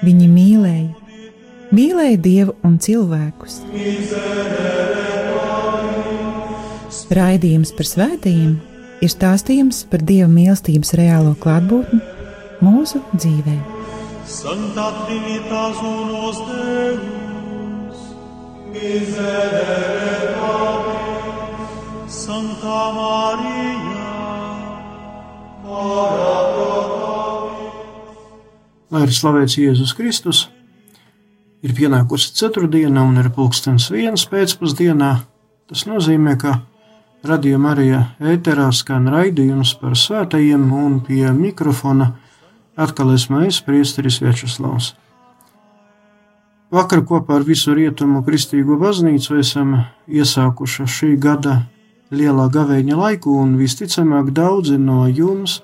Viņi 0.00 0.26
mīlēja, 0.32 0.88
mīlēja 1.76 2.18
Dievu 2.24 2.56
un 2.64 2.78
cilvēkus. 2.80 3.60
Raidījums 7.10 7.72
par 7.76 7.88
svētījumiem 7.90 8.58
ir 9.04 9.12
stāstījums 9.12 9.82
par 9.90 10.04
Dieva 10.06 10.28
mīlestības 10.30 10.94
reālo 11.00 11.34
klātbūtni 11.42 12.00
mūsu 12.64 13.02
dzīvē. 13.16 13.56
Santa 14.30 14.86
Trinitas 15.02 15.80
unos 15.84 16.40
Deus, 16.48 18.02
miserere 18.72 20.34
Patris, 20.40 21.78
Santa 22.20 22.80
Maria, 22.96 24.10
ora 25.66 26.34
pro 26.54 26.69
Lai 28.90 29.04
ir 29.06 29.12
slavēts 29.14 29.54
Jēzus 29.54 29.92
Kristus, 29.94 30.38
ir 31.62 31.74
pienākusi 31.76 32.32
ceturtdiena 32.34 33.04
un 33.06 33.20
ir 33.22 33.28
pulkstenis 33.30 33.86
viens 33.94 34.24
pēcpusdienā. 34.26 35.10
Tas 35.70 35.84
nozīmē, 35.86 36.34
ka 36.40 36.56
radījuma 37.30 37.70
arī 37.76 37.92
ēterā 38.32 38.66
skan 38.74 39.06
raidījums 39.14 39.76
par 39.78 39.94
svētajiem 39.94 40.64
un 40.74 40.98
pie 41.06 41.22
mikrofona 41.36 42.10
atkal 42.74 43.14
esmu 43.14 43.44
es, 43.46 43.60
priesteris 43.62 44.18
Večeslavs. 44.24 44.96
Vakar 46.74 47.04
kopā 47.06 47.38
ar 47.38 47.46
visu 47.46 47.76
rietumu 47.78 48.24
kristīgo 48.26 48.74
baznīcu 48.78 49.38
esam 49.38 49.76
iesākuši 50.10 50.90
šī 50.98 51.14
gada 51.22 51.60
lielā 52.10 52.50
gavēņa 52.50 52.98
laiku, 52.98 53.38
un 53.38 53.54
visticamāk 53.58 54.34
daudzi 54.34 54.82
no 54.82 55.04
jums 55.06 55.60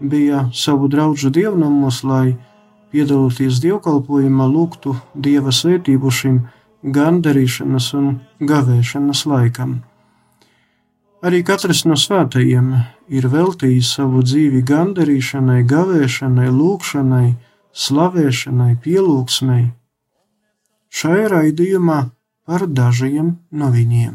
bija 0.00 0.48
savu 0.54 0.88
draugu 0.88 1.30
dievnamos, 1.30 2.02
lai 2.04 2.36
piedaloties 2.92 3.60
dievkalpojumā, 3.64 4.46
lūgtu 4.48 4.94
dieva 5.14 5.52
svētību 5.52 6.10
šim 6.10 6.40
gandarīšanas 6.82 7.92
un 7.98 8.10
gavēšanas 8.40 9.24
laikam. 9.26 9.80
Arī 11.18 11.42
katrs 11.42 11.82
no 11.84 11.96
svētajiem 11.98 12.70
ir 13.10 13.26
veltījis 13.32 13.96
savu 13.96 14.22
dzīvi 14.22 14.62
gandarīšanai, 14.62 15.64
gavēšanai, 15.66 16.46
lūgšanai, 16.54 17.32
slavēšanai, 17.74 18.76
pielūgsmai. 18.84 19.64
Šajā 20.94 21.26
raidījumā 21.34 21.98
par 22.46 22.64
dažiem 22.70 23.34
no 23.50 23.72
viņiem. 23.74 24.14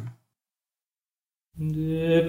De 1.54 2.24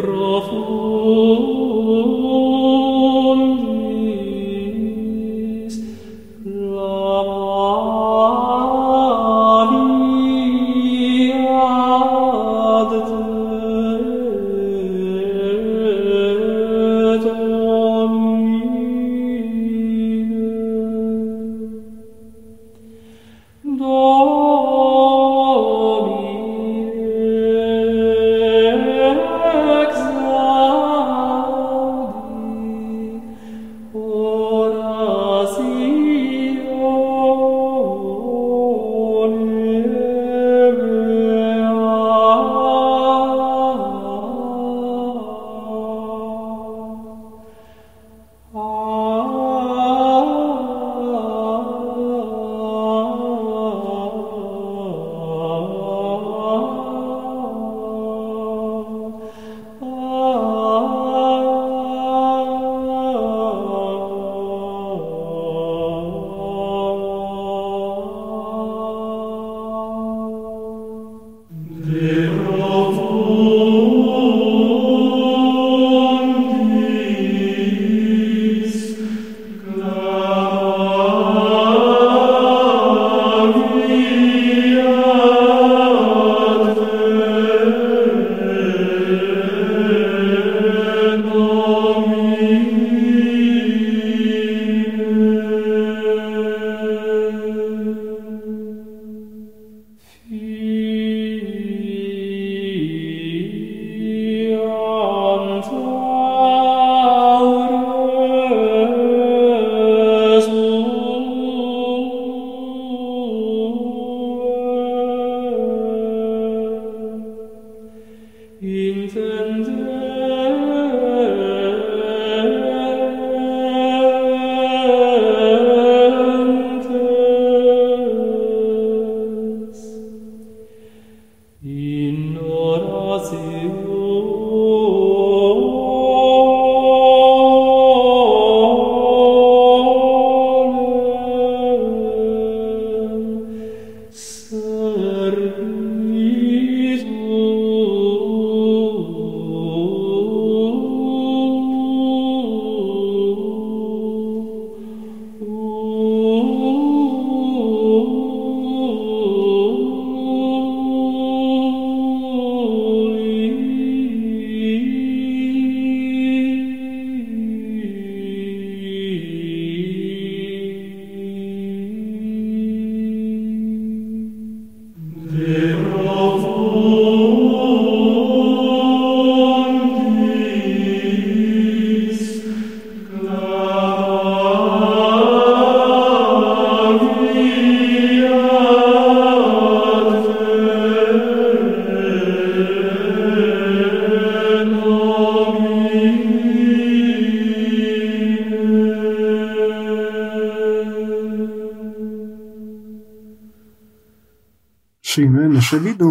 Šī 205.14 205.28
mēneša 205.30 205.78
vidū, 205.78 206.08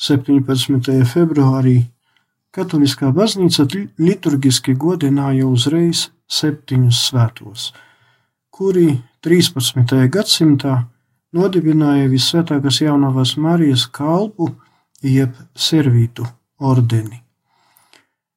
17. 0.00 1.02
februārī, 1.04 1.82
Katoliskā 2.56 3.10
baznīca 3.12 3.66
liturgiski 4.00 4.72
godināja 4.72 5.44
uzreiz 5.44 6.06
septiņus 6.32 7.02
svētos, 7.10 7.66
kuri 8.48 8.86
13. 9.26 9.92
gadsimtā 10.14 10.78
nodibināja 11.36 12.08
visvētākās 12.08 12.80
jaunavas 12.86 13.34
Marijas 13.36 13.84
kalpu 13.84 14.48
jeb 15.04 15.36
servītu 15.68 16.24
ordeni. 16.56 17.20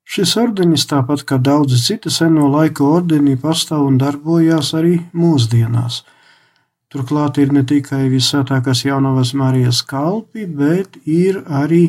Šis 0.03 0.35
ordenis, 0.43 0.89
tāpat 0.91 1.23
kā 1.23 1.39
daudzi 1.39 1.79
citi 1.79 2.11
seno 2.11 2.51
laiku 2.51 2.91
ordeni, 2.97 3.39
pastāv 3.39 3.87
un 3.87 4.01
darbojās 4.01 4.73
arī 4.75 4.97
mūsdienās. 5.15 6.03
Turklāt 6.91 7.37
ir 7.39 7.53
ne 7.55 7.61
tikai 7.63 8.09
visvētākās 8.11 8.81
jaunavas 8.83 9.31
Marijas 9.37 9.79
kalpi, 9.87 10.43
bet 10.43 10.97
ir 11.07 11.39
arī 11.47 11.85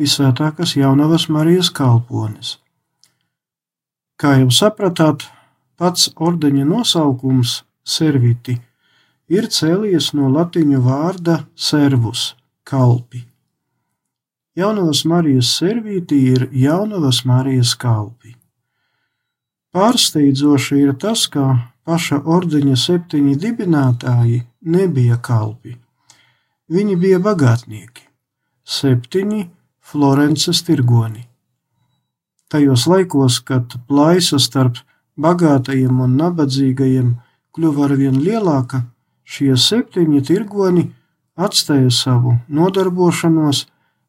visvētākās 0.00 0.74
jaunavas 0.74 1.28
Marijas 1.30 1.70
kalponis. 1.70 2.56
Kā 4.18 4.40
jau 4.40 4.50
sapratāt, 4.50 5.28
pats 5.78 6.10
ordeņa 6.16 6.66
nosaukums- 6.66 7.62
serviti- 7.96 8.58
ir 9.36 9.46
cēlies 9.46 10.12
no 10.14 10.26
latīņu 10.28 10.82
vārda 10.82 11.46
servus- 11.54 12.34
kalpi. 12.70 13.24
Jaunavas 14.56 15.04
Marijas 15.04 15.54
serviti 15.56 16.18
ir 16.32 16.48
Jaunavas 16.50 17.24
Marijas 17.24 17.76
kalpi. 17.78 18.34
Pārsteidzoši 19.72 20.88
ir 20.88 20.92
tas, 20.94 21.28
ka 21.28 21.70
paša 21.90 22.20
ordeņa 22.36 22.76
septiņi 22.78 23.32
dibinātāji 23.42 24.44
nebija 24.74 25.16
kalpi. 25.28 25.72
Viņi 26.70 26.94
bija 27.02 27.18
bagātnieki, 27.24 28.04
septiņi 28.62 29.40
Florences 29.90 30.60
tirgoni. 30.68 31.24
Tajos 32.50 32.84
laikos, 32.86 33.40
kad 33.48 33.74
plaisa 33.88 34.38
starp 34.38 34.78
bagātajiem 35.18 35.98
un 36.04 36.14
nabadzīgajiem 36.20 37.08
kļuva 37.56 37.88
arvien 37.88 38.20
lielāka, 38.22 38.84
šie 39.26 39.56
septiņi 39.58 40.22
tirgoni 40.28 40.84
atstāja 41.46 41.90
savu 41.90 42.36
nodarbošanos, 42.58 43.64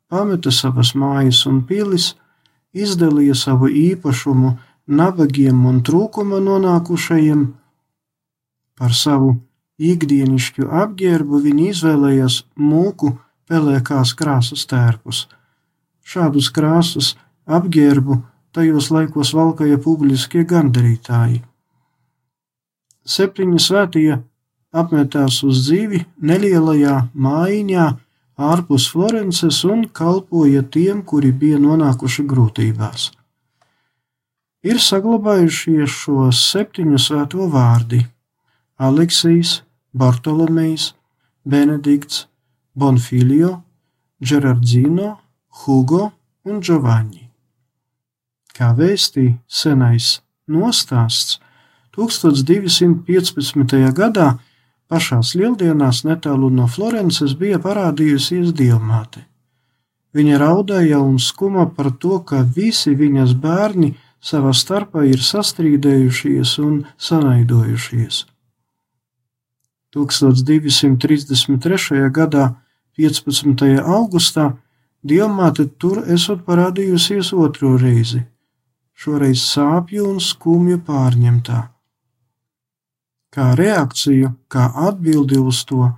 pameta 0.09 0.53
savas 0.53 0.93
mājas 0.93 1.41
un 1.49 1.63
pilis, 1.65 2.11
izdalīja 2.77 3.39
savu 3.41 3.71
īpašumu 3.73 4.53
nabagiem 5.01 5.65
un 5.65 5.81
trūkuma 5.87 6.43
nonākušajiem. 6.45 7.41
Par 8.81 8.95
savu 8.97 9.35
ikdienišķu 9.77 10.65
apģērbu 10.85 11.43
viņi 11.45 11.67
izvēlējās 11.75 12.41
mūku 12.57 13.13
pelēkās 13.51 14.15
krāsas 14.17 14.65
tērpus– 14.65 15.27
Šādus 16.11 16.49
krāsas 16.51 17.13
apģērbu 17.45 18.17
tajos 18.55 18.89
laikos 18.91 19.31
valkāja 19.37 19.77
publiskie 19.81 20.43
gandarītāji. 20.47 21.39
Septiņi 23.07 23.61
svētie 23.61 24.17
apmetās 24.75 25.41
uz 25.47 25.63
dzīvi 25.65 26.03
nelielajā 26.31 26.97
mājiņā 27.13 27.87
ārpus 28.51 28.89
Florences 28.91 29.61
un 29.67 29.85
kalpoja 29.87 30.63
tiem, 30.75 31.01
kuri 31.05 31.31
bija 31.31 31.61
nonākuši 31.61 32.25
grūtībās. 32.27 33.11
Ir 34.67 34.77
saglabājušies 34.83 35.95
šo 36.03 36.27
septiņu 36.35 36.99
svēto 37.01 37.47
vārdi- 37.49 38.03
Aleksijs, 38.81 39.61
Bartolomejs, 39.93 40.95
Benedikts, 41.45 42.27
Bonfilio, 42.73 43.61
Gerardzino, 44.19 45.19
Hugo 45.61 46.11
un 46.45 46.61
Giovanni. 46.65 47.27
Kā 48.57 48.71
vēstīja 48.73 49.37
senais 49.45 50.23
nostāsts, 50.49 51.37
1215. 51.93 53.77
gadā 53.93 54.31
pašās 54.89 55.35
lieldienās 55.37 56.01
netālu 56.07 56.49
no 56.49 56.65
Florences 56.65 57.37
bija 57.37 57.61
parādījusies 57.61 58.49
dievmāte. 58.49 59.27
Viņa 60.17 60.41
raudāja 60.41 61.05
un 61.05 61.21
skuma 61.21 61.69
par 61.69 61.93
to, 62.01 62.17
ka 62.25 62.41
visi 62.57 62.97
viņas 62.97 63.37
bērni 63.45 63.93
savā 64.17 64.57
starpā 64.57 65.05
ir 65.05 65.21
sastrīdējušies 65.21 66.57
un 66.65 66.85
sanaidojušies. 66.97 68.25
1233. 69.95 72.09
gadā 72.09 72.51
15. 72.97 73.79
augustā 73.79 74.51
Dievmāte 75.01 75.65
tur 75.81 76.03
esot 76.13 76.43
parādījusies 76.45 77.31
otro 77.33 77.73
reizi, 77.81 78.21
šoreiz 78.93 79.41
sāpju 79.41 80.05
un 80.11 80.19
skumju 80.21 80.77
pārņemtā. 80.85 81.61
Kā 83.33 83.47
reakciju, 83.57 84.35
kā 84.51 84.67
atbildi 84.89 85.39
uz 85.41 85.63
to, 85.65 85.89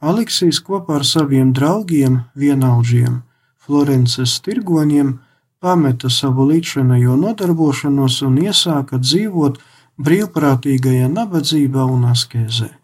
Aleksijs 0.00 0.58
kopā 0.66 0.98
ar 0.98 1.06
saviem 1.06 1.52
draugiem, 1.54 2.24
vienaudžiem, 2.34 3.20
Florences 3.60 4.40
tirgoņiem, 4.42 5.18
pameta 5.60 6.10
savu 6.10 6.48
līdzinējo 6.50 7.18
nodarbošanos 7.20 8.22
un 8.26 8.40
iesāka 8.48 8.98
dzīvot 8.98 9.60
brīvprātīgajā 10.00 11.12
nabadzībā 11.12 11.84
un 11.84 12.08
askēzē. 12.10 12.79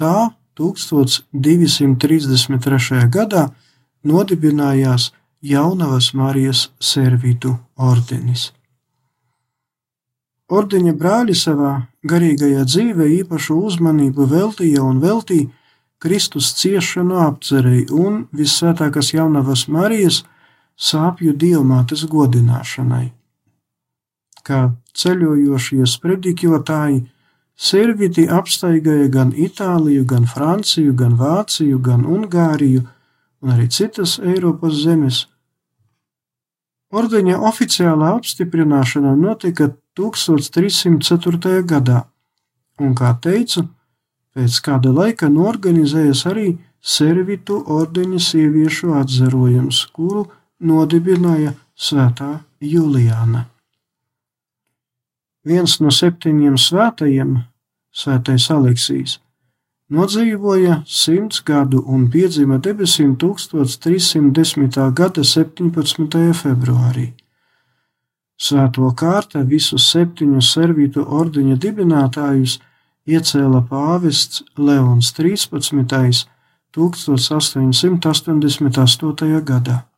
Tā 0.00 0.32
1233. 0.56 3.04
gadā 3.12 3.52
nodibinājās 4.04 5.12
Jaunavas 5.44 6.14
Marijas 6.16 6.70
servitu 6.80 7.56
ordenis. 7.76 8.52
Ordeņa 10.50 10.92
brāļi 10.98 11.34
savā 11.38 11.86
garīgajā 12.10 12.64
dzīvē 12.66 13.06
īpašu 13.20 13.54
uzmanību 13.68 14.26
veltīja 14.32 14.82
un 14.82 14.98
veltīja 15.04 15.46
Kristus 16.00 16.54
ciešanu 16.56 17.20
apcerei 17.20 17.84
un 17.92 18.24
visvētākās 18.32 19.12
jaunavas 19.12 19.68
Marijas 19.68 20.24
sāpju 20.80 21.36
dievmātes 21.36 22.08
godināšanai. 22.08 23.12
Kā 24.42 24.72
ceļojošie 24.96 25.84
sprediķotāji, 25.84 27.04
serviti 27.60 28.24
apstaigāja 28.30 29.08
gan 29.12 29.34
Itāliju, 29.36 30.06
gan 30.08 30.24
Franciju, 30.26 30.94
gan 30.96 31.18
Vāciju, 31.20 31.80
gan 31.84 32.06
Ungāriju, 32.08 32.86
un 33.40 33.52
arī 33.54 33.68
citas 33.68 34.16
Eiropas 34.18 34.80
zemes. 34.84 35.26
Ordeņa 36.90 37.36
oficiālā 37.50 38.14
apstiprināšana 38.16 39.12
notika 39.18 39.68
1304. 39.98 41.60
gadā, 41.68 42.00
un, 42.80 42.96
kā 42.98 43.12
teicu, 43.22 43.68
pēc 44.34 44.58
kāda 44.64 44.92
laika 44.96 45.30
norganizējas 45.30 46.26
arī 46.32 46.48
Servitu 46.80 47.58
ordeņa 47.68 48.18
sieviešu 48.24 48.94
atzarojums, 48.96 49.82
kuru 49.92 50.22
nodibināja 50.64 51.52
Svētā 51.76 52.38
Juliāna. 52.64 53.42
Viens 55.44 55.74
no 55.84 55.92
septiņiem 55.92 56.56
svētajiem, 56.56 57.34
Svētais 57.90 58.50
Aleksijs, 58.50 59.18
Nodzīvoja 59.90 60.84
simts 60.86 61.40
gadu 61.42 61.80
un 61.90 62.04
piedzima 62.10 62.58
debesīm 62.62 63.16
1310. 63.18 64.94
gada 64.94 65.24
17. 65.26 66.30
februārī. 66.40 67.12
Svēto 68.38 68.86
kārta 68.94 69.42
visus 69.42 69.90
septiņus 69.90 70.52
servitu 70.54 71.02
ordeņa 71.02 71.56
dibinātājus 71.64 72.60
iecēla 73.10 73.66
pāvests 73.66 74.46
Leons 74.56 75.12
13. 75.18 76.30
1888. 76.70 79.42
gadā. 79.50 79.90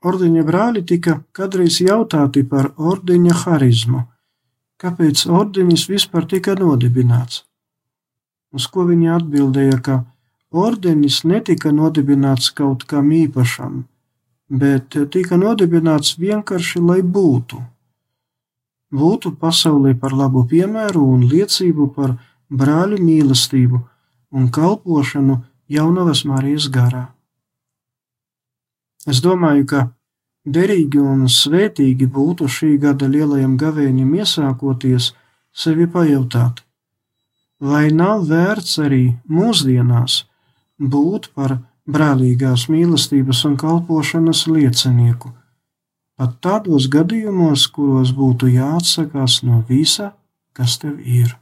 Ordeņa 0.00 0.42
brāļi 0.48 0.80
tika 0.88 1.20
kādreiz 1.36 1.76
jautāti 1.84 2.40
par 2.48 2.72
ordeņa 2.76 3.34
harizmu, 3.44 4.15
kāpēc 4.82 5.26
ordenis 5.40 5.88
vispār 5.90 6.26
tika 6.30 6.54
nodibināts 6.58 7.46
uz 8.56 8.66
ko 8.72 8.86
viņi 8.88 9.10
atbildēja, 9.18 9.78
ka 9.84 9.96
ordenis 10.64 11.22
netika 11.28 11.72
nodibināts 11.74 12.52
kaut 12.56 12.86
kam 12.90 13.10
īpašam, 13.14 13.82
bet 14.62 14.96
tika 15.12 15.38
nodibināts 15.40 16.16
vienkārši, 16.22 16.82
lai 16.90 17.00
būtu. 17.02 17.60
Būtu 18.96 19.34
pasaulē 19.42 19.96
par 20.00 20.14
labu 20.14 20.44
piemēru 20.48 21.02
un 21.16 21.26
liecību 21.26 21.90
par 21.96 22.14
brāļu 22.48 23.00
mīlestību 23.02 23.82
un 24.36 24.48
kalpošanu 24.54 25.40
jaunavas 25.68 26.22
Marijas 26.24 26.70
garā. 26.70 27.08
Es 29.06 29.20
domāju, 29.22 29.66
ka 29.66 29.80
derīgi 30.46 31.00
un 31.02 31.26
svētīgi 31.30 32.06
būtu 32.16 32.48
šī 32.56 32.76
gada 32.82 33.08
lielajam 33.10 33.56
gavēnim 33.60 34.14
iesākoties 34.20 35.12
sevi 35.52 35.86
pajautāt, 35.90 36.62
vai 37.60 37.90
nav 37.90 38.26
vērts 38.30 38.78
arī 38.86 39.04
mūsdienās 39.28 40.24
būt 40.78 41.30
par 41.34 41.58
brālīgās 41.86 42.68
mīlestības 42.72 43.44
un 43.48 43.56
kalpošanas 43.60 44.44
liecinieku, 44.50 45.32
pat 46.18 46.38
tādos 46.42 46.90
gadījumos, 46.92 47.66
kuros 47.74 48.12
būtu 48.16 48.50
jāatsakās 48.54 49.42
no 49.46 49.62
visa, 49.68 50.12
kas 50.52 50.78
tev 50.82 51.00
ir. 51.00 51.34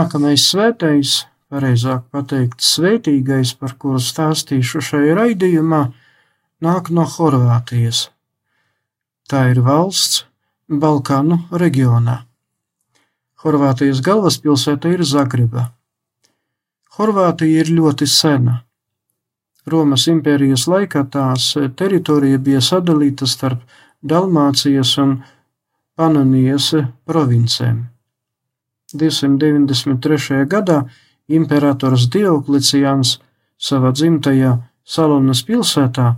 Nākamais 0.00 0.46
svētais, 0.48 1.10
pareizāk 1.52 2.06
pateikt, 2.14 2.62
svētīgais, 2.64 3.50
par 3.60 3.74
kuru 3.76 3.98
stāstīšu 4.00 4.80
šajā 4.86 5.16
raidījumā, 5.18 5.80
nāk 6.64 6.88
no 6.96 7.04
Horvātijas. 7.04 8.06
Tā 9.28 9.42
ir 9.50 9.60
valsts 9.66 10.22
Balkānu 10.84 11.42
reģionā. 11.52 12.16
Horvātijas 13.44 14.00
galvaspilsēta 14.06 14.94
ir 14.94 15.04
Zagreba. 15.04 15.66
Horvātija 16.96 17.60
ir 17.60 17.74
ļoti 17.82 18.08
sena. 18.08 18.56
Romas 19.68 20.08
impērijas 20.08 20.64
laikā 20.70 21.04
tās 21.12 21.52
teritorija 21.76 22.40
bija 22.40 22.64
sadalīta 22.64 23.28
starp 23.28 23.68
Dalmācijas 24.00 24.96
un 25.04 25.18
Panonijas 25.92 26.72
provincēm. 27.04 27.90
293. 28.94 30.44
gadā 30.50 30.82
imperators 31.28 32.08
Diokleciāns 32.10 33.18
savā 33.60 33.92
dzimtajā 33.94 34.56
Salonas 34.84 35.42
pilsētā, 35.46 36.14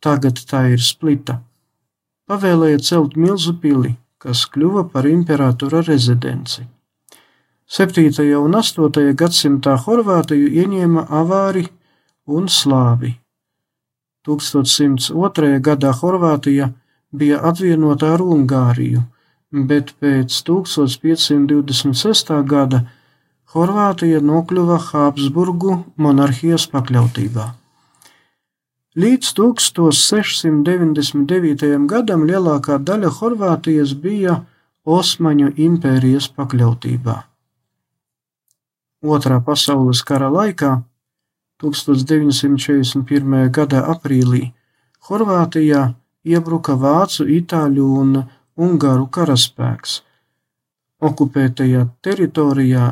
tagad 0.00 0.38
tā 0.50 0.68
ir 0.74 0.82
Splita, 0.84 1.40
pavēlēja 2.30 2.82
celt 2.90 3.16
milzu 3.16 3.56
pili, 3.62 3.96
kas 4.18 4.44
kļuva 4.52 4.88
par 4.92 5.08
imperatora 5.08 5.82
rezidenci. 5.86 6.66
7. 7.68 8.08
un 8.38 8.54
8. 8.56 9.12
gadsimtā 9.12 9.74
Horvātiju 9.84 10.48
ieņēma 10.62 11.08
avāri 11.12 11.66
un 12.26 12.48
slāvi. 12.48 13.12
1102. 14.24 15.58
gadā 15.60 15.92
Horvātija 16.00 16.70
bija 17.12 17.42
apvienota 17.50 18.14
ar 18.14 18.24
Ungāriju 18.24 19.02
bet 19.52 19.92
pēc 20.00 20.42
1526. 20.44 22.44
gada 22.44 22.86
Horvātija 23.48 24.20
nokļuva 24.20 24.78
Habsburgu 24.90 25.84
monarhijas 25.96 26.66
pakļautībā. 26.68 27.54
Līdz 28.98 29.32
1699. 29.38 31.86
gadam 31.88 32.26
lielākā 32.28 32.78
daļa 32.82 33.08
Horvātijas 33.20 33.94
bija 33.94 34.44
Osmaņu 34.84 35.52
impērijas 35.56 36.28
pakļautībā. 36.36 37.22
Otrā 39.04 39.40
pasaules 39.46 40.02
kara 40.02 40.28
laikā, 40.34 40.82
1941. 41.62 43.50
gada 43.54 43.80
aprīlī, 43.94 44.52
Horvātijā 45.08 45.94
iebruka 46.26 46.74
vācu, 46.74 47.22
itāļu 47.38 47.86
un 48.00 48.10
Ungāru 48.58 49.06
karaspēks. 49.14 50.00
Okupētajā 50.98 51.84
teritorijā 52.02 52.88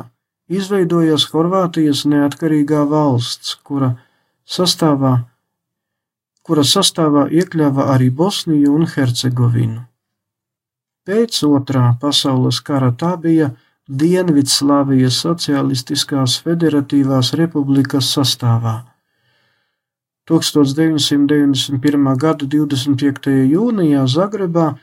izveidojās 0.47 1.25
Horvātijas 1.33 2.05
neatkarīgā 2.07 2.85
valsts, 2.87 3.57
kura 3.67 3.89
sastāvā, 4.47 5.13
kura 6.47 6.63
sastāvā 6.63 7.27
iekļāva 7.41 7.89
arī 7.97 8.07
Bosniju 8.21 8.77
un 8.79 8.87
Hercegovinu. 8.87 9.83
Pēc 11.07 11.43
otrā 11.47 11.93
pasaules 11.99 12.61
kara 12.63 12.93
tā 12.95 13.13
bija 13.19 13.51
Dienvidslāvijas 13.87 15.19
Socialistiskās 15.23 16.39
Federatīvās 16.43 17.33
Republikas 17.39 18.09
sastāvā. 18.15 18.81
1991. 20.27 22.17
gada 22.19 22.47
25. 22.55 23.31
jūnijā 23.47 24.03
Zagrebā 24.11 24.73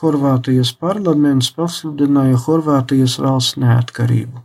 Horvātijas 0.00 0.70
parlaments 0.80 1.50
pasludināja 1.56 2.36
Horvātijas 2.46 3.18
valsts 3.20 3.58
neatkarību. 3.60 4.38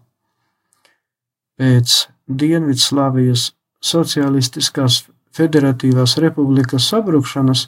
Pēc 1.56 1.88
Dienvidslāvijas 2.28 3.54
Socialistiskās 3.86 5.06
Federatīvās 5.36 6.18
republikas 6.24 6.88
sabrukšanas 6.92 7.62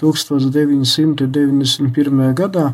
1991. 0.00 2.34
gadā 2.40 2.66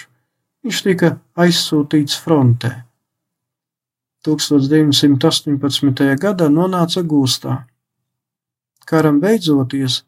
viņš 0.64 0.80
tika 0.84 1.10
aizsūtīts 1.40 2.18
frontē. 2.20 2.72
1918. 4.28 6.02
gadā 6.20 6.50
nonāca 6.52 7.02
gūstā. 7.02 7.64
Karam 8.86 9.22
beidzoties, 9.24 10.02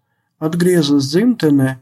atgriezās 0.44 1.08
dzimtenē 1.14 1.78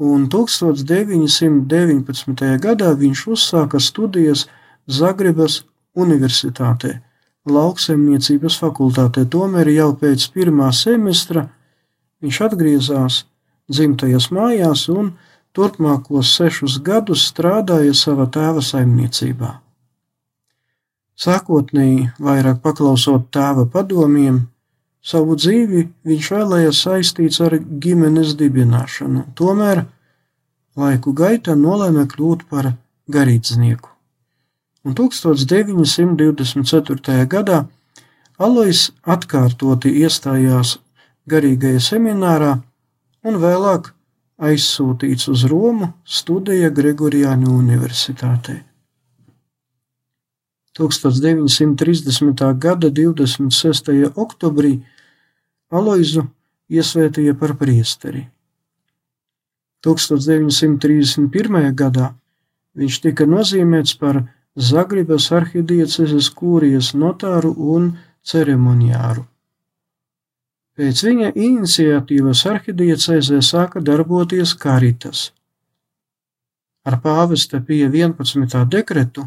un 0.00 0.24
1919. 0.32 2.56
gadā 2.64 2.90
viņš 2.96 3.20
uzsāka 3.36 3.76
studijas 3.80 4.48
Zagrebas 4.88 5.64
Universitātē, 5.94 7.00
lauksaimniecības 7.44 8.56
fakultātē. 8.62 9.24
Tomēr 9.28 9.68
jau 9.74 9.92
pēc 10.00 10.32
pirmā 10.32 10.72
semestra 10.72 11.50
viņš 12.24 12.40
atgriezās 12.46 13.24
dzimtajās 13.70 14.30
mājās 14.32 14.88
un 14.88 15.12
turpmākos 15.52 16.32
sešus 16.36 16.78
gadus 16.86 17.26
strādāja 17.28 17.94
savā 17.94 18.26
tēva 18.32 18.62
saimniecībā. 18.64 19.60
Sākotnēji, 21.20 22.16
vairāk 22.16 22.62
paklausot 22.64 23.28
tēva 23.34 23.66
padomiem, 23.68 24.48
Savu 25.00 25.32
dzīvi 25.36 25.88
viņš 26.04 26.30
vēlējās 26.34 26.82
saistīts 26.84 27.40
ar 27.40 27.56
ģimenes 27.56 28.34
dibināšanu, 28.36 29.24
tomēr 29.34 29.84
laiku 30.76 31.12
gaitā 31.16 31.54
nolēma 31.56 32.04
kļūt 32.10 32.44
par 32.50 32.72
garīdznieku. 33.08 33.88
Un 34.84 34.94
1924. 34.96 37.26
gadā 37.28 37.66
Alois 38.40 38.88
atkārtoti 39.04 39.90
iestājās 40.00 40.78
garīgajā 41.28 41.80
seminārā 41.84 42.64
un 43.28 43.36
vēlāk 43.42 43.92
aizsūtīts 44.40 45.28
uz 45.28 45.44
Romu 45.52 45.92
studija 46.08 46.72
Gregorijāņu 46.72 47.52
universitātē. 47.52 48.69
1930. 50.78 52.58
gada 52.58 52.90
26. 52.90 54.12
oktobrī 54.14 54.80
Aloizu 55.70 56.26
iesvētīja 56.70 57.34
par 57.38 57.56
priesteri. 57.58 58.28
1931. 59.86 61.74
gadā 61.74 62.12
viņš 62.78 63.00
tika 63.06 63.26
nozīmēts 63.26 63.96
par 63.98 64.22
Zagrebas 64.54 65.30
arhidieceses 65.32 66.30
kūrijas 66.36 66.92
notāru 66.94 67.54
un 67.74 67.92
ceremoniāru. 68.26 69.24
Pēc 70.76 71.02
viņa 71.06 71.32
iniciatīvas 71.34 72.44
arhidiecezē 72.50 73.40
sāka 73.42 73.82
darboties 73.82 74.54
karitas. 74.54 75.30
Ar 76.86 77.00
pāvesta 77.02 77.60
pie 77.60 77.84
11. 77.86 78.64
dekretu 78.70 79.26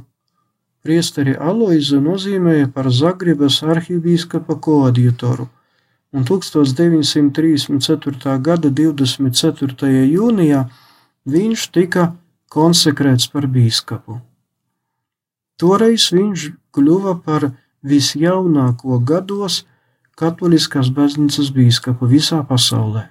priesteri 0.83 1.39
Aloizu 1.39 2.03
nozīmēja 2.03 2.67
par 2.75 2.91
Zagrebas 2.91 3.63
arhibīskapa 3.63 4.59
koadjutoru 4.59 5.47
un 6.13 6.21
1934. 6.27 8.37
gada 8.47 8.69
24. 8.69 9.89
jūnijā 10.13 10.69
viņš 11.25 11.71
tika 11.73 12.13
konsekrēts 12.53 13.25
par 13.33 13.49
bīskapu. 13.49 14.21
Toreiz 15.57 16.11
viņš 16.13 16.51
kļuva 16.75 17.13
par 17.25 17.49
visjaunāko 17.83 18.99
gados 18.99 19.65
katoliskās 20.19 20.89
baznīcas 20.93 21.49
bīskapu 21.55 22.07
visā 22.09 22.43
pasaulē. 22.45 23.09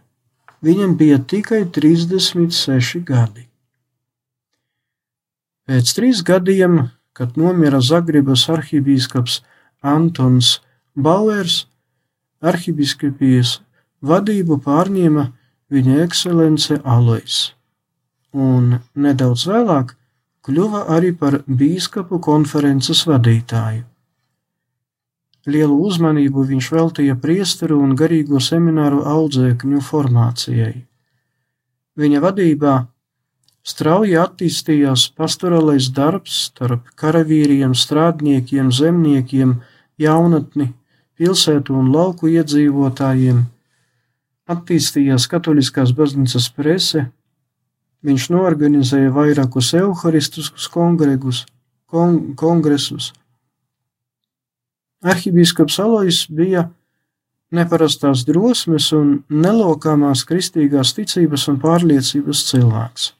Viņam 0.62 0.96
bija 0.98 1.18
tikai 1.18 1.64
36 1.66 3.02
gadi. 3.02 3.48
Pēc 5.66 5.94
trīs 5.96 6.22
gadiem, 6.26 6.90
kad 7.12 7.36
nomira 7.36 7.80
Zagrebas 7.80 8.48
arhibīskaps 8.52 9.40
Antons 9.82 10.60
Bauers, 10.94 11.66
arhibiskupijas 12.42 13.60
vadību 14.02 14.58
pārņēma 14.64 15.26
viņa 15.72 15.98
ekscelence 16.04 16.78
Alois, 16.84 17.52
un 18.32 18.78
nedaudz 18.94 19.46
vēlāk 19.48 19.94
kļuva 20.46 20.86
arī 20.96 21.12
par 21.16 21.40
bīskapu 21.46 22.18
konferences 22.22 23.04
vadītāju. 23.08 23.86
Lielu 25.52 25.76
uzmanību 25.88 26.44
viņš 26.46 26.68
veltīja 26.70 27.16
priesteru 27.18 27.80
un 27.82 27.96
garīgo 27.98 28.38
semināru 28.38 29.02
audzēkņu 29.10 29.80
formācijai. 29.82 30.74
Viņa 31.98 32.20
vadībā 32.22 32.74
strauji 33.62 34.16
attīstījās 34.18 35.08
pastorālais 35.18 35.88
darbs 35.94 36.48
starp 36.48 36.90
karavīriem, 36.98 37.74
strādniekiem, 37.78 38.72
zemniekiem, 38.74 39.56
jaunatni, 40.02 40.72
pilsētu 41.18 41.74
un 41.78 41.90
lauku 41.94 42.30
iedzīvotājiem, 42.32 43.44
attīstījās 44.50 45.28
katoliskās 45.30 45.94
baznīcas 45.96 46.50
prese, 46.56 47.06
viņš 48.02 48.28
norganizēja 48.34 49.14
vairākus 49.14 49.72
evaharistiskus 49.78 50.68
kongregus, 50.72 51.44
kon, 51.86 52.34
kongresus. 52.34 53.12
Arhibīskaps 55.02 55.78
Alois 55.82 56.24
bija 56.30 56.68
neparastās 57.54 58.22
drosmes 58.26 58.90
un 58.96 59.16
nelokāmās 59.30 60.22
kristīgās 60.26 60.94
ticības 60.98 61.48
un 61.52 61.58
pārliecības 61.62 62.46
cilvēks. 62.50 63.10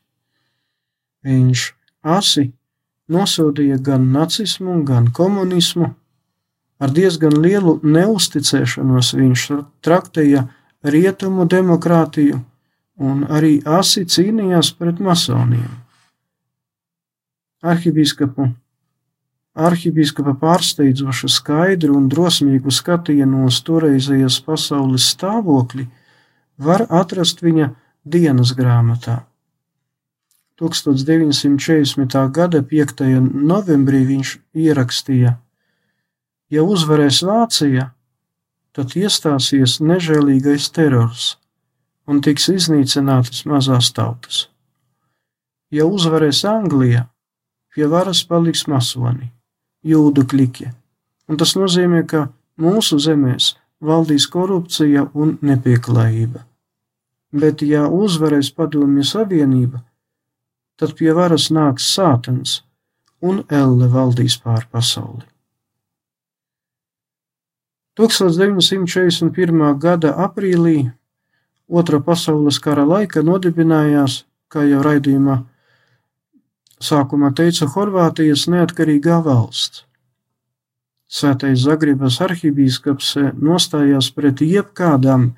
Viņš 1.23 1.65
asi 2.03 2.51
nosodīja 3.13 3.79
gan 3.79 4.11
nacismu, 4.13 4.81
gan 4.87 5.11
komunismu, 5.15 5.93
Ar 6.83 6.91
diezgan 6.91 7.37
lielu 7.39 7.77
neusticēšanos 7.87 9.13
viņš 9.15 9.43
traktēja 9.87 10.49
rietumu 10.83 11.47
demokrātiju 11.47 12.41
un 12.99 13.23
arī 13.31 13.61
asi 13.63 14.03
cīnījās 14.03 14.73
pret 14.79 14.99
masoniem. 14.99 15.71
Arhibīskapu 17.63 18.49
arhibīskapa 19.69 20.35
pārsteidzoša 20.41 21.31
skaidru 21.31 21.95
un 22.01 22.09
drosmīgu 22.11 22.73
skatienu 22.75 23.45
uz 23.47 23.61
toreizējas 23.63 24.41
pasaules 24.43 25.07
stāvokli 25.15 25.87
var 26.59 26.89
atrast 26.91 27.45
viņa 27.47 27.69
dienas 28.03 28.57
grāmatā. 28.59 29.21
1940. 30.62 32.31
gada 32.31 32.62
5. 32.62 33.03
novembrī 33.35 34.05
viņš 34.07 34.37
ierakstīja: 34.55 35.33
Ja 36.55 36.62
uzvarēs 36.62 37.22
Vācija, 37.27 37.88
tad 38.70 38.94
iestāsies 38.94 39.81
nežēlīgais 39.83 40.70
terors 40.70 41.33
un 42.07 42.22
tiks 42.22 42.46
iznīcinātas 42.53 43.42
mazās 43.51 43.90
tautas. 43.96 44.46
Ja 45.75 45.88
uzvarēs 45.90 46.44
Anglija, 46.46 47.09
pie 47.75 47.90
varas 47.90 48.22
paliks 48.22 48.68
masoni, 48.70 49.33
jūdu 49.83 50.29
kliķi, 50.31 50.70
un 51.27 51.42
tas 51.42 51.57
nozīmē, 51.59 52.07
ka 52.07 52.29
mūsu 52.61 53.03
zemēs 53.03 53.57
valdīs 53.83 54.31
korupcija 54.31 55.09
un 55.14 55.38
nepieklājība. 55.42 56.46
Bet, 57.33 57.62
ja 57.66 57.88
uzvarēs 57.88 58.53
Padomju 58.55 59.03
Savienība, 59.09 59.81
tad 60.83 60.97
pie 60.99 61.12
varas 61.14 61.51
nāks 61.55 61.87
sātans 61.95 62.61
un 63.23 63.45
elle 63.49 63.87
valdīs 63.92 64.35
pār 64.42 64.66
pasauli. 64.73 65.23
1941. 68.01 69.79
gada 69.79 70.16
aprīlī 70.27 70.90
Otra 71.73 72.03
pasaules 72.05 72.59
kara 72.61 72.83
laika 72.85 73.23
nodibinājās, 73.25 74.27
kā 74.53 74.61
jau 74.68 74.83
raidījumā 74.85 75.38
sākumā 76.85 77.31
teica, 77.38 77.68
Horvātijas 77.73 78.45
neatkarīgā 78.53 79.23
valsts. 79.25 79.87
Svētais 81.12 81.62
Zagribas 81.64 82.18
arhibīskaps 82.25 83.14
nostājās 83.40 84.11
pret 84.12 84.45
jebkādām 84.45 85.31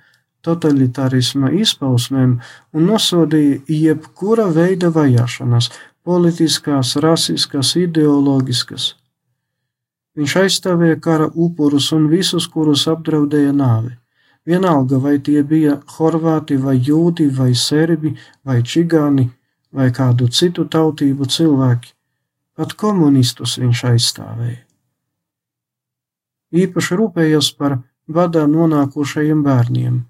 totalitārisma 0.44 1.50
izpausmēm 1.56 2.36
un 2.74 2.86
nosodīja 2.90 3.62
jebkura 3.68 4.46
veida 4.54 4.90
vajāšanas, 4.94 5.70
politiskās, 6.04 6.94
rasiskas, 7.00 7.74
ideoloģiskas. 7.80 8.92
Viņš 10.14 10.36
aizstāvēja 10.44 11.00
kara 11.02 11.26
upurus 11.34 11.90
un 11.96 12.06
visus, 12.12 12.46
kurus 12.46 12.86
apdraudēja 12.90 13.54
nāve. 13.56 13.96
Vienalga, 14.46 14.98
vai 15.00 15.16
tie 15.24 15.40
bija 15.42 15.78
horvāti, 15.96 16.58
vai 16.60 16.76
jūdi, 16.76 17.30
vai 17.32 17.54
serbi, 17.56 18.12
vai 18.44 18.60
čigāni, 18.62 19.30
vai 19.72 19.88
kādu 19.90 20.28
citu 20.28 20.68
tautību 20.70 21.26
cilvēki, 21.26 21.90
pat 22.54 22.76
komunistus 22.78 23.56
viņš 23.58 23.84
aizstāvēja. 23.90 24.60
Īpaši 26.54 26.98
rūpējās 27.00 27.50
par 27.58 27.80
badā 28.06 28.44
nonākušajiem 28.46 29.40
bērniem. 29.42 30.02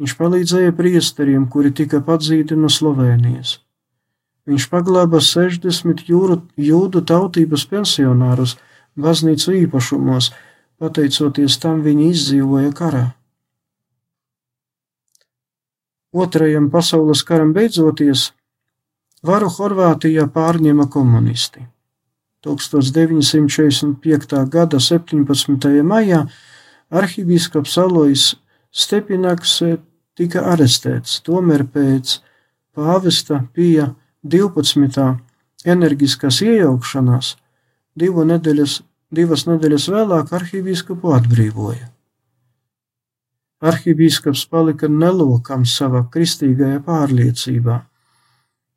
Viņš 0.00 0.14
palīdzēja 0.16 0.72
priesteriem, 0.72 1.44
kuri 1.52 1.74
tika 1.76 2.00
padzīti 2.00 2.56
no 2.56 2.72
Slovenijas. 2.72 3.58
Viņš 4.48 4.64
paglāba 4.72 5.20
60 5.20 6.08
jūru, 6.08 6.40
jūdu 6.56 7.04
tautības 7.04 7.68
pensionārus 7.68 8.56
baznīcu 8.96 9.52
īpašumos, 9.66 10.30
pateicoties 10.80 11.60
tam 11.60 11.84
viņi 11.84 12.08
izdzīvoja 12.14 12.72
karā. 12.78 13.02
Otrajam 16.10 16.66
pasaules 16.72 17.22
karam 17.22 17.52
beidzoties, 17.54 18.32
varu 19.22 19.46
Horvātijā 19.52 20.26
pārņēma 20.32 20.88
komunisti. 20.90 21.60
1945. 22.42 24.48
gada 24.48 24.80
17. 24.80 25.84
maijā 25.84 26.24
arhibīskaps 26.88 27.78
Alois 27.84 28.34
Stepinaks 28.72 29.60
tika 30.18 30.44
arestēts, 30.52 31.20
tomēr 31.26 31.66
pēc 31.68 32.18
pāvesta 32.76 33.42
pija 33.54 33.90
12. 34.22 35.06
enerģiskas 35.64 36.40
iejaukšanās 36.44 37.34
divu 38.00 38.24
nedēļas, 38.28 38.80
divas 39.12 39.46
nedēļas 39.48 39.88
vēlāk 39.92 40.34
arhibīskapu 40.36 41.14
atbrīvoja. 41.16 41.88
Arhibīskaps 43.60 44.46
palika 44.48 44.88
nelokams 44.88 45.74
savā 45.76 46.06
kristīgajā 46.12 46.80
pārliecībā. 46.86 47.82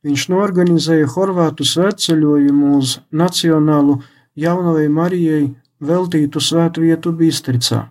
Viņš 0.04 0.26
norganizēja 0.34 1.08
horvātu 1.14 1.64
svētceļojumu 1.64 2.74
uz 2.82 2.98
Nacionālu 3.16 4.02
jaunavai 4.36 4.90
Marijai 4.92 5.46
veltītu 5.80 6.42
svētvietu 6.44 7.14
Bistricā. 7.16 7.86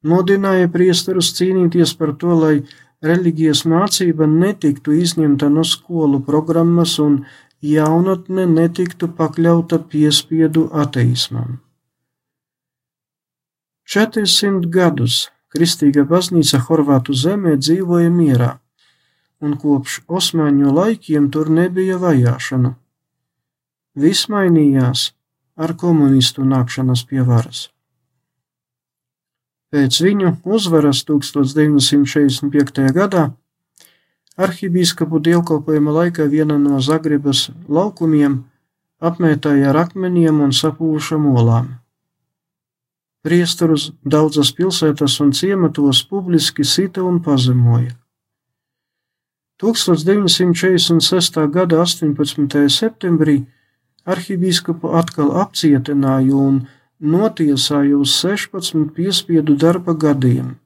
Modināja 0.00 0.68
priesterus 0.72 1.34
cīnīties 1.36 1.92
par 1.98 2.14
to, 2.20 2.32
lai 2.42 2.54
reliģijas 3.04 3.64
mācība 3.68 4.28
netiktu 4.28 4.94
izņemta 4.96 5.48
no 5.52 5.64
skolu 5.64 6.20
programmas 6.24 6.98
un 6.98 7.24
jaunatne 7.60 8.46
netiktu 8.48 9.10
pakļauta 9.16 9.80
piespiedu 9.92 10.68
ateismam. 10.84 11.58
400 13.90 14.70
gadus 14.70 15.26
Kristīga 15.50 16.04
baznīca 16.06 16.60
Horvātu 16.62 17.12
zemē 17.12 17.56
dzīvoja 17.58 18.10
mierā, 18.14 18.52
un 19.42 19.56
kopš 19.58 19.96
osmaņu 20.06 20.70
laikiem 20.76 21.26
tur 21.34 21.50
nebija 21.50 21.98
vajāšanu. 21.98 22.76
Viss 23.98 24.30
mainījās 24.30 25.10
ar 25.58 25.74
komunistu 25.76 26.46
nākšanas 26.46 27.02
pie 27.10 27.26
varas. 27.26 27.66
Pēc 29.70 30.00
viņu 30.02 30.32
uzvaras 30.50 31.04
1945. 31.06 32.88
gadā 32.94 33.28
arhibīskapu 34.40 35.20
dievkalpojuma 35.22 35.92
laikā 35.98 36.26
viena 36.32 36.56
no 36.58 36.80
Zagrebas 36.82 37.50
laukumiem 37.68 38.40
apmētāja 39.00 39.70
ar 39.70 39.84
akmeņiem 39.84 40.40
un 40.46 40.56
sapūšam 40.56 41.28
olām. 41.30 41.68
Priesturus 43.22 43.90
daudzas 44.02 44.50
pilsētas 44.56 45.18
un 45.20 45.32
ciematos 45.36 46.02
publiski 46.08 46.64
sita 46.64 47.04
un 47.04 47.20
pazemoja. 47.22 47.92
1946. 49.60 51.46
gada 51.52 51.82
18. 51.84 52.68
septembrī 52.72 53.42
arhibīskapu 54.08 54.94
atkal 54.96 55.34
apcietināja 55.42 56.34
un 56.34 56.62
notiesāja 57.00 57.96
uz 57.96 58.12
16 58.20 58.92
piespiedu 58.94 59.56
darba 59.56 59.94
gadiem. 59.94 60.58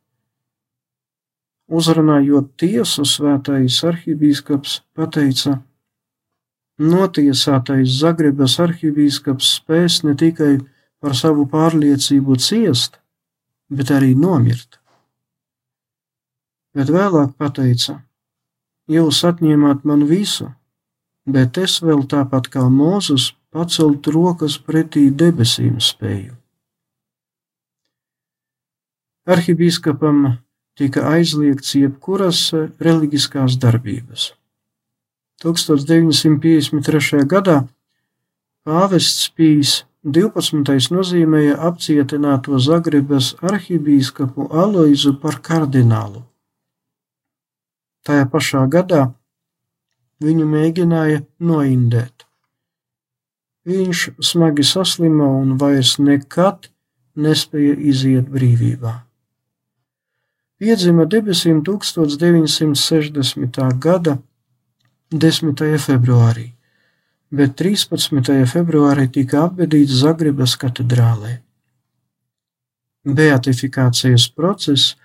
Uzrunājot 1.71 2.51
tiesu, 2.61 3.07
svētais 3.09 3.79
arhibīskaps 3.87 4.83
pateica: 4.95 5.63
Notiesātais 6.79 7.89
Zagrebas 8.01 8.59
arhibīskaps 8.61 9.55
spēs 9.61 10.03
ne 10.05 10.15
tikai 10.15 10.59
par 11.01 11.15
savu 11.17 11.47
pārliecību 11.47 12.37
ciest, 12.37 12.99
bet 13.71 13.91
arī 13.95 14.15
nomirt. 14.15 14.81
Bet 16.75 16.91
vēlāk 16.91 17.39
pateica: 17.39 18.03
Jūs 18.91 19.23
atņēmāt 19.25 19.87
man 19.89 20.05
visu, 20.05 20.51
bet 21.25 21.57
es 21.57 21.81
vēl 21.81 22.05
tāpat 22.11 22.51
kā 22.53 22.67
Mozus 22.69 23.33
pacelt 23.55 24.09
rokas 24.11 24.57
pretī 24.59 25.09
debesīm 25.23 25.79
spēju. 25.79 26.35
Arhibīskapam 29.31 30.25
tika 30.77 31.07
aizliegts 31.15 31.77
jebkuras 31.79 32.41
reliģiskās 32.83 33.57
darbības. 33.63 34.33
1953. 35.45 37.25
gadā 37.31 37.63
pāvests 38.67 39.31
Pīs 39.37 39.85
12. 40.05 40.91
nozīmēja 40.93 41.57
apcietināto 41.69 42.59
Zagrebas 42.61 43.33
arhibīskapu 43.41 44.51
Aloizu 44.53 45.15
par 45.23 45.41
kardinālu. 45.47 46.25
Tajā 48.05 48.27
pašā 48.29 48.67
gadā 48.69 49.07
viņu 50.21 50.45
mēģināja 50.51 51.25
noindēt. 51.41 52.24
Viņš 53.65 54.21
smagi 54.21 54.65
saslima 54.67 55.25
un 55.25 55.57
vairs 55.61 55.99
nekad 55.99 56.69
nespēja 57.17 57.77
iziet 57.81 58.29
brīvībā. 58.29 59.05
Piedzima 60.61 61.05
debesīm 61.11 61.65
1960. 61.67 63.81
gada 63.81 64.19
10. 65.13 65.79
februārī 65.81 66.55
bet 67.35 67.57
13. 67.59 68.47
februārī 68.47 69.09
tika 69.13 69.45
apbedīts 69.49 69.93
Zagrebas 70.03 70.57
katedrālē. 70.61 71.33
Beatifikācijas 73.05 74.29
process 74.33 74.97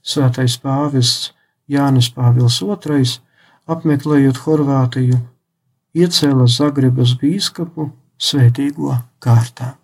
Svētais 0.08 0.54
pāvests 0.62 1.32
Jānis 1.68 2.08
Pāvils 2.14 2.62
II, 2.62 3.04
apmeklējot 3.68 4.38
Horvātiju, 4.44 5.18
iecēla 5.98 6.46
Zagrebas 6.48 7.12
bīskapu 7.20 7.90
svētīgo 8.30 8.94
kārtā. 9.20 9.74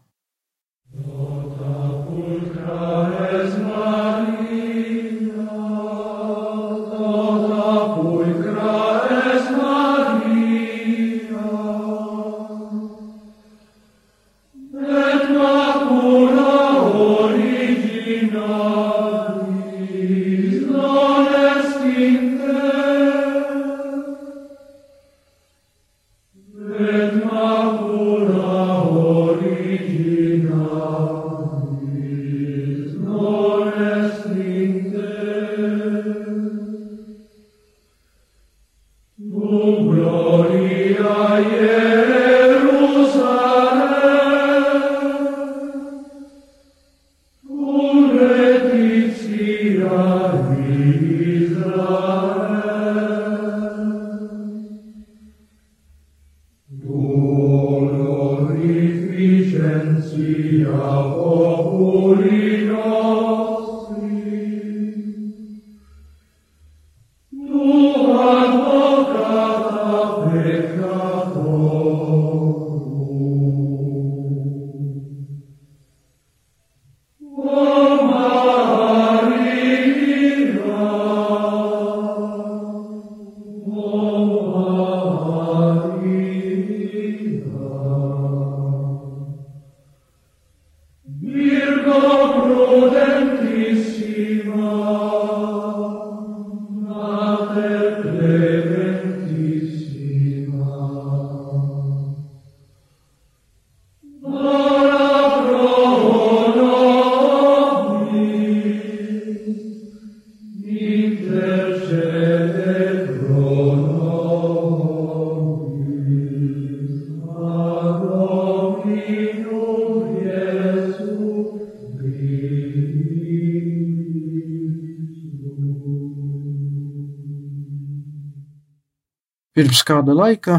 Pirms 129.54 129.84
kāda 129.86 130.16
laika 130.18 130.56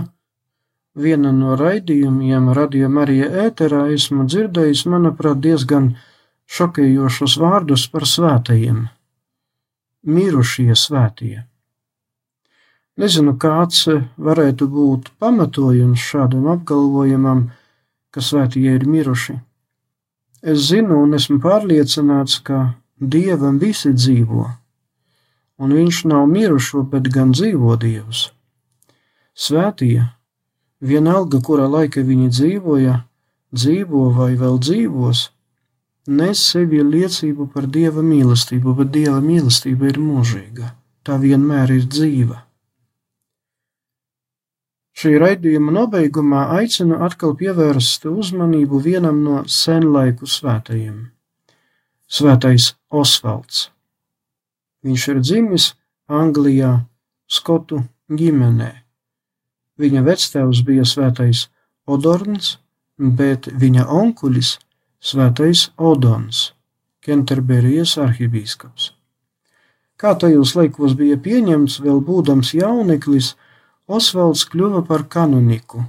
viena 0.95 1.33
no 1.35 1.57
raidījumiem, 1.59 2.45
Radio 2.55 2.87
Marija 2.87 3.25
ēterā, 3.43 3.81
esmu 3.91 4.23
dzirdējis, 4.23 4.85
manuprāt, 4.87 5.41
diezgan 5.43 5.89
šokējošus 6.47 7.33
vārdus 7.41 7.83
par 7.91 8.05
svētajiem- 8.07 8.77
mirušie 10.15 10.71
svētie. 10.79 11.43
Nezinu, 12.95 13.33
kāds 13.35 13.81
varētu 14.15 14.67
būt 14.77 15.11
pamatojums 15.19 15.99
šādam 15.99 16.47
apgalvojumam, 16.53 17.49
ka 18.11 18.21
svētie 18.21 18.77
ir 18.77 18.85
miruši. 18.87 19.35
Es 20.41 20.69
zinu 20.69 21.01
un 21.03 21.11
esmu 21.19 21.41
pārliecināts, 21.43 22.39
ka 22.43 22.75
Dievam 23.01 23.59
visi 23.59 23.91
dzīvo, 23.91 24.47
un 25.59 25.69
Viņš 25.81 26.05
nav 26.05 26.29
mirušo, 26.31 26.89
bet 26.89 27.11
gan 27.11 27.33
dzīvo 27.33 27.75
Dievs. 27.75 28.29
Svētie, 29.35 29.99
vienalga 30.79 31.41
kurā 31.43 31.65
laika 31.67 31.99
viņi 32.07 32.29
dzīvoja, 32.31 32.95
dzīvo 33.51 34.05
vai 34.15 34.31
vēl 34.39 34.61
dzīvos, 34.63 35.25
nes 36.07 36.43
sevi 36.53 36.79
liecību 36.79 37.49
par 37.51 37.67
Dieva 37.67 38.03
mīlestību, 38.05 38.75
bet 38.79 38.93
Dieva 38.95 39.19
mīlestība 39.19 39.89
ir 39.91 39.99
mūžīga, 39.99 40.71
tā 41.03 41.17
vienmēr 41.19 41.73
ir 41.75 41.87
dzīva. 41.91 42.45
Šī 44.95 45.17
raidījuma 45.19 45.73
nobeigumā 45.75 46.45
aicinu 46.55 47.01
atkal 47.03 47.35
pievērst 47.35 48.07
uzmanību 48.07 48.79
vienam 48.79 49.19
no 49.25 49.41
senlaiku 49.51 50.31
svētajiem- 50.31 51.11
Svētais 52.15 52.71
Osvalds. 52.87 53.69
Viņš 54.85 55.07
ir 55.11 55.19
dzimis 55.19 55.73
Anglijā, 56.07 56.85
Skotu 57.27 57.83
ģimenē. 58.07 58.84
Viņa 59.81 60.03
vectēvs 60.05 60.61
bija 60.67 60.85
svētais 60.87 61.47
Odorns, 61.85 62.57
bet 62.97 63.49
viņa 63.51 63.87
onkulis 63.91 64.55
svētais 65.03 65.69
Odons, 65.77 66.51
Kenterberijas 67.03 67.97
arhibīskaps. 68.01 68.93
Kā 69.99 70.13
tajos 70.19 70.55
laikos 70.55 70.95
bija 70.99 71.17
pieņemts, 71.17 71.79
vēl 71.83 71.99
būdams 72.03 72.53
jauneklis, 72.57 73.35
Osvalds 73.85 74.47
kļuva 74.49 74.81
par 74.87 75.03
kanoniku, 75.13 75.83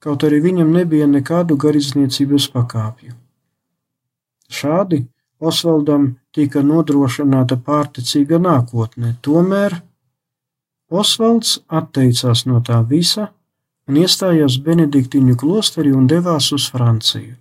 kaut 0.00 0.24
arī 0.24 0.38
viņam 0.46 0.70
nebija 0.72 1.06
nekādu 1.10 1.58
garīdzniecības 1.60 2.48
pakāpju. 2.54 3.12
Šādi 4.48 5.02
Osvaldam 5.44 6.06
tika 6.32 6.62
nodrošināta 6.64 7.58
pārticīga 7.60 8.38
nākotne, 8.40 9.16
tomēr 9.20 9.76
Osvalds 10.90 11.58
atteicās 11.68 12.44
no 12.46 12.60
tā 12.60 12.82
visa 12.88 13.30
un 13.88 14.00
iestājās 14.00 14.58
Benediktiņu 14.64 15.36
klosterī 15.40 15.92
un 15.96 16.06
devās 16.08 16.50
uz 16.52 16.68
Franciju. 16.72 17.36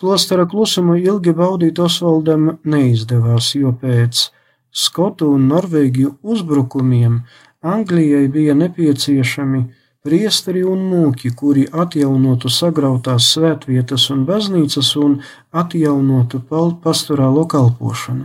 Klostera 0.00 0.46
klusumu 0.48 0.96
ilgi 0.96 1.32
baudīt 1.36 1.78
Osvaldam 1.78 2.54
neizdevās, 2.64 3.54
jo 3.54 3.74
pēc 3.76 4.30
Skotu 4.70 5.32
un 5.34 5.48
Norvēģiju 5.50 6.14
uzbrukumiem 6.22 7.18
Anglijai 7.60 8.28
bija 8.32 8.54
nepieciešami 8.56 9.60
priesteri 10.00 10.62
un 10.64 10.86
mūki, 10.88 11.34
kuri 11.36 11.66
atjaunotu 11.68 12.48
sagrautās 12.48 13.28
svētvietas 13.34 14.06
un 14.14 14.24
baznīcas 14.28 14.94
un 14.96 15.18
atjaunotu 15.52 16.40
pastorālo 16.84 17.44
kalpošanu. 17.44 18.24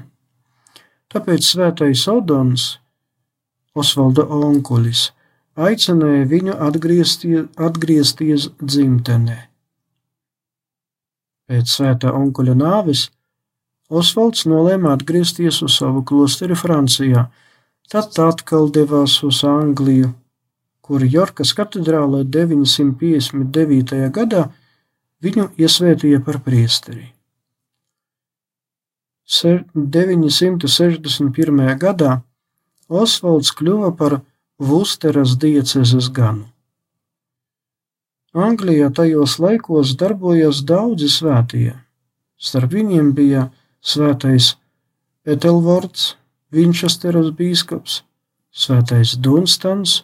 Tāpēc 1.12 1.52
svētais 1.52 2.08
Odons 2.12 2.70
Osvalda 3.76 4.24
onkulis, 4.32 5.10
aicināja 5.56 6.24
viņu 6.32 6.56
atgriezties, 6.68 7.50
atgriezties 7.60 8.50
dzimtenē. 8.62 9.38
Pēc 11.46 11.76
svētā 11.78 12.14
onkuļa 12.16 12.56
nāves 12.58 13.10
Osvalds 13.86 14.48
nolēma 14.50 14.96
atgriezties 14.96 15.60
uz 15.62 15.76
savu 15.78 16.02
klosteri 16.10 16.56
Francijā, 16.58 17.28
tad 17.92 18.18
atkal 18.18 18.72
devās 18.74 19.24
uz 19.24 19.44
Angliju, 19.46 20.10
kur 20.82 21.06
Jorkas 21.06 21.54
katedrālē 21.54 22.24
959. 22.26 24.10
gadā 24.10 24.50
viņu 25.22 25.54
iesvētīja 25.62 26.20
par 26.26 26.42
priesteri. 26.42 27.16
961. 29.26 31.78
gadā 31.82 32.22
Osvalds 32.90 33.52
kļuva 33.58 33.92
par 33.98 34.20
Vusteras 34.60 35.36
diecezes 35.42 36.10
ganu. 36.14 36.46
Anglijā 38.36 38.90
tajos 38.92 39.38
laikos 39.40 39.96
darbojās 39.96 40.62
daudzi 40.68 41.08
svētie. 41.08 41.72
Starp 42.38 42.74
viņiem 42.76 43.14
bija 43.16 43.48
svētais 43.82 44.56
Etelvorts, 45.26 46.16
Vinčesteras 46.52 47.32
bīskaps, 47.36 48.04
Svētais 48.56 49.16
Dunstans, 49.20 50.04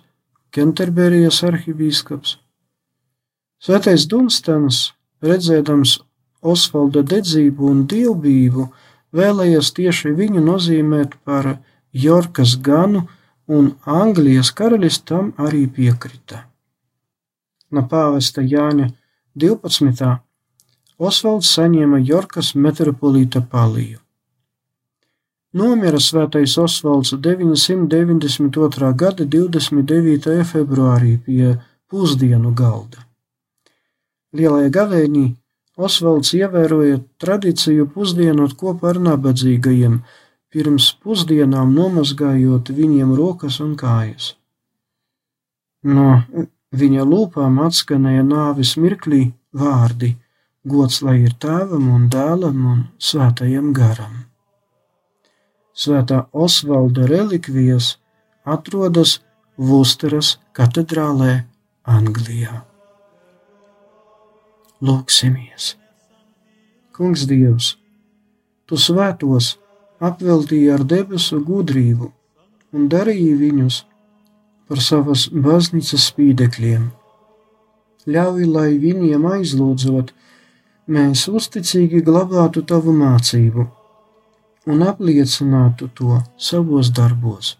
Kenterberijas 0.51 1.43
arhibīskaps. 1.47 2.37
Svētais 3.61 4.07
Dunstans, 4.11 4.91
redzēdams 5.23 5.99
Osvalda 6.41 7.03
dedzību 7.03 7.69
un 7.71 7.85
dievbijību, 7.87 8.65
vēlējies 9.15 9.71
tieši 9.77 10.11
viņu 10.17 10.43
nozīmēt 10.43 11.15
par 11.23 11.53
Jorkas 11.93 12.55
ganu, 12.61 13.07
un 13.47 13.73
Anglijas 13.85 14.51
karalis 14.51 15.01
tam 15.03 15.33
arī 15.37 15.65
piekrita. 15.67 16.45
No 17.71 17.83
pāvesta 17.87 18.41
Jāņa 18.41 18.91
12. 19.35 20.13
Osvalds 21.01 21.51
saņēma 21.57 21.99
Jorkas 22.05 22.53
metropolīta 22.55 23.41
paliju. 23.41 23.99
Nomira 25.51 25.99
svētais 25.99 26.53
Osvalds 26.61 27.11
992. 27.11 28.91
gada 28.95 29.25
29. 29.25 30.35
februārī 30.47 31.17
pie 31.25 31.57
pusdienu 31.91 32.53
galda. 32.55 33.03
Lielajā 34.31 34.69
gavēnī 34.71 35.25
Osvalds 35.75 36.31
ievēroja 36.37 37.01
tradiciju 37.19 37.89
pusdienot 37.91 38.53
kopā 38.59 38.93
ar 38.93 38.99
nabadzīgajiem, 39.09 39.99
pirms 40.51 40.91
pusdienām 41.03 41.71
nomazgājot 41.75 42.71
viņiem 42.75 43.13
rokas 43.17 43.59
un 43.63 43.75
kājas. 43.79 44.33
No 45.83 46.23
viņa 46.81 47.05
lūpām 47.07 47.61
atskanēja 47.65 48.25
nāves 48.27 48.75
mirklī 48.77 49.23
vārdi: 49.55 50.15
Gods 50.67 51.01
lai 51.01 51.21
ir 51.23 51.33
tēvam 51.41 51.87
un 51.95 52.09
dēlam 52.13 52.65
un 52.73 52.83
svētajam 52.99 53.71
garam. 53.73 54.25
Svētā 55.73 56.25
Osvalda 56.31 57.07
relikvijas 57.09 57.95
atrodas 58.45 59.19
Vusteras 59.57 60.35
katedrālē 60.57 61.45
Anglijā. 61.87 62.61
Lūksimies! 64.81 65.75
Kungs 66.91 67.25
Dievs, 67.29 67.77
Tu 68.65 68.77
svētos 68.77 69.55
apveltīji 70.01 70.71
ar 70.73 70.83
debesu 70.93 71.39
gudrību 71.45 72.09
un 72.73 72.87
darīji 72.91 73.35
viņus 73.37 73.83
par 74.71 74.81
savas 74.81 75.27
baznīcas 75.45 76.07
spīdekļiem. 76.11 76.87
Ļauj, 78.09 78.45
lai 78.49 78.69
viņiem 78.81 79.27
aizlūdzot, 79.35 80.13
mēs 80.91 81.27
uzticīgi 81.29 82.01
glabātu 82.07 82.63
Tavu 82.65 82.95
mācību 82.97 83.67
un 84.71 84.83
apliecinātu 84.85 85.89
to 85.97 86.21
savos 86.37 86.89
darbos. 86.97 87.55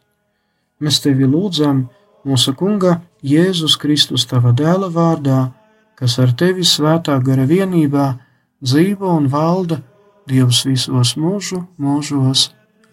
Mēs 0.81 1.01
tevi 1.03 1.27
lūdzam 1.29 1.85
mūsu 2.25 2.55
Kunga 2.57 2.99
Jēzus 3.21 3.77
Kristus 3.81 4.25
tava 4.29 4.53
dēla 4.57 4.89
vārdā, 4.93 5.51
kas 5.97 6.17
ar 6.21 6.33
tevi 6.37 6.65
svētā 6.65 7.19
gara 7.21 7.45
vienībā 7.45 8.07
dzīvo 8.65 9.13
un 9.19 9.29
valda 9.29 9.81
Dievs 10.29 10.61
visos 10.67 11.15
mūžu 11.17 11.63
mūžos. 11.81 12.51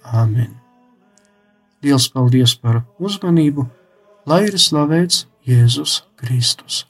Āmen! 0.08 0.54
Dievs 1.84 2.08
paldies 2.10 2.54
par 2.56 2.80
uzmanību, 2.98 3.66
lai 4.26 4.46
ir 4.48 4.56
slavēts 4.56 5.26
Jēzus 5.46 6.00
Kristus! 6.16 6.86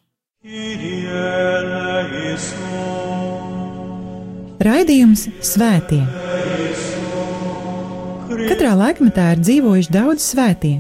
Raidījums 4.63 5.27
Svētie! 5.43 6.05
Katrā 8.49 8.77
laikmetā 8.79 9.33
ir 9.35 9.43
dzīvojuši 9.43 9.93
daudz 9.93 10.23
svētie, 10.23 10.79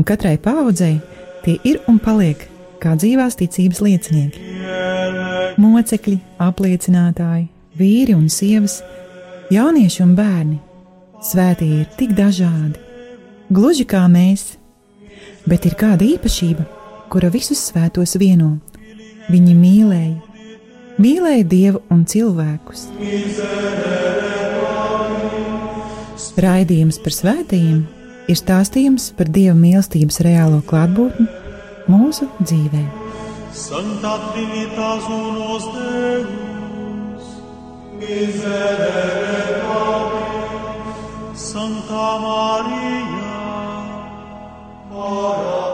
un 0.00 0.08
katrai 0.08 0.38
paudzei 0.40 0.96
tie 1.44 1.58
ir 1.68 1.82
un 1.90 2.00
paliek 2.00 2.48
kā 2.80 2.96
dzīvās 2.96 3.36
ticības 3.38 3.84
liecinieki. 3.84 4.42
Mocekļi, 5.58 6.18
apliecinātāji, 6.42 7.48
vīri 7.78 8.14
un 8.16 8.28
sievas, 8.32 8.80
jaunieši 9.54 10.02
un 10.04 10.14
bērni. 10.18 10.58
Svētie 11.24 11.68
ir 11.80 11.88
tik 11.98 12.12
dažādi, 12.18 12.78
gluži 13.50 13.86
kā 13.88 14.04
mēs, 14.10 14.52
bet 15.48 15.66
ir 15.66 15.74
kāda 15.78 16.06
īpašība, 16.06 16.66
kura 17.10 17.30
visus 17.34 17.62
svētos 17.70 18.14
vieno. 18.20 18.56
Viņi 19.28 19.54
mīlēja, 19.58 20.16
mīlēja 21.02 21.44
Dievu 21.50 21.82
un 21.92 22.04
cilvēkus. 22.08 22.88
Raidījums 26.38 27.00
par 27.02 27.14
svētījumiem 27.16 27.86
ir 28.28 28.36
stāstījums 28.38 29.10
par 29.18 29.30
Dieva 29.32 29.56
mīlestības 29.58 30.20
reālo 30.24 30.60
klātbūtni 30.68 31.26
mūsu 31.90 32.28
dzīvē. 32.42 32.84
Santa 33.58 34.14
Trinitas 34.28 35.08
unos 35.10 35.64
Deus, 35.74 36.57
Miserere 37.98 39.58
nobis, 39.66 41.40
Santa 41.40 42.06
Maria, 42.22 43.34
ora 44.92 45.67